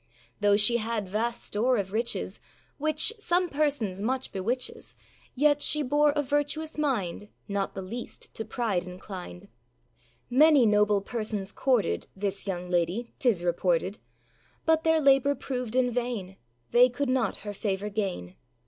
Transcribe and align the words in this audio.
Though 0.39 0.57
she 0.57 0.77
had 0.77 1.07
vast 1.07 1.43
store 1.43 1.77
of 1.77 1.91
riches, 1.93 2.39
Which 2.79 3.13
some 3.19 3.49
persons 3.49 4.01
much 4.01 4.31
bewitches, 4.31 4.95
Yet 5.35 5.61
she 5.61 5.83
bore 5.83 6.09
a 6.15 6.23
virtuous 6.23 6.75
mind, 6.75 7.27
Not 7.47 7.75
the 7.75 7.83
least 7.83 8.33
to 8.33 8.43
pride 8.43 8.83
inclined. 8.85 9.47
Many 10.27 10.65
noble 10.65 11.01
persons 11.01 11.51
courted 11.51 12.07
This 12.15 12.47
young 12.47 12.67
lady, 12.67 13.13
âtis 13.19 13.45
reported; 13.45 13.99
But 14.65 14.83
their 14.83 14.99
labour 14.99 15.35
proved 15.35 15.75
in 15.75 15.91
vain, 15.91 16.37
They 16.71 16.89
could 16.89 17.07
not 17.07 17.35
her 17.45 17.53
favour 17.53 17.89
gain. 17.89 18.33